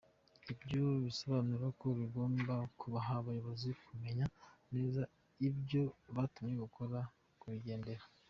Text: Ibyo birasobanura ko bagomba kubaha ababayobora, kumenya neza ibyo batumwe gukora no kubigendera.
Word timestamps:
Ibyo 0.51 0.79
birasobanura 0.91 1.65
ko 1.79 1.85
bagomba 1.99 2.53
kubaha 2.79 3.09
ababayobora, 3.13 3.69
kumenya 3.87 4.25
neza 4.73 5.01
ibyo 5.47 5.83
batumwe 6.15 6.55
gukora 6.63 6.99
no 7.05 7.33
kubigendera. 7.41 8.03